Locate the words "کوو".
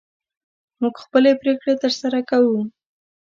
2.29-2.59